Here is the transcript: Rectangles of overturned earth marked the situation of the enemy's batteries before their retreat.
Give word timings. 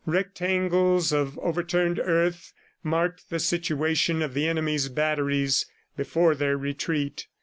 Rectangles 0.07 1.13
of 1.13 1.37
overturned 1.37 1.99
earth 1.99 2.53
marked 2.81 3.29
the 3.29 3.37
situation 3.37 4.23
of 4.23 4.33
the 4.33 4.47
enemy's 4.47 4.89
batteries 4.89 5.67
before 5.95 6.33
their 6.33 6.57
retreat. 6.57 7.27